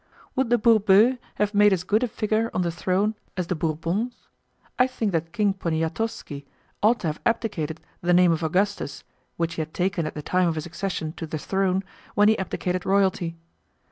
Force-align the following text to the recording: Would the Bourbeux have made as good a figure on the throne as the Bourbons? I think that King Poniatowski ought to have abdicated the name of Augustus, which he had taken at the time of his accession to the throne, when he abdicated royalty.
Would 0.35 0.49
the 0.49 0.57
Bourbeux 0.57 1.19
have 1.35 1.53
made 1.53 1.71
as 1.71 1.83
good 1.83 2.01
a 2.01 2.07
figure 2.07 2.49
on 2.55 2.63
the 2.63 2.71
throne 2.71 3.13
as 3.37 3.45
the 3.45 3.55
Bourbons? 3.55 4.15
I 4.79 4.87
think 4.87 5.11
that 5.11 5.31
King 5.31 5.53
Poniatowski 5.53 6.43
ought 6.81 7.01
to 7.01 7.07
have 7.07 7.21
abdicated 7.23 7.79
the 8.01 8.11
name 8.11 8.31
of 8.31 8.41
Augustus, 8.41 9.03
which 9.37 9.53
he 9.53 9.61
had 9.61 9.75
taken 9.75 10.07
at 10.07 10.15
the 10.15 10.23
time 10.23 10.47
of 10.47 10.55
his 10.55 10.65
accession 10.65 11.13
to 11.17 11.27
the 11.27 11.37
throne, 11.37 11.83
when 12.15 12.29
he 12.29 12.39
abdicated 12.39 12.83
royalty. 12.83 13.35